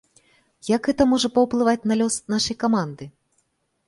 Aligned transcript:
Як 0.75 0.87
гэта 0.91 1.05
можа 1.11 1.29
паўплываць 1.35 1.87
на 1.91 1.97
лёс 1.99 2.15
нашай 2.35 2.55
каманды? 2.65 3.09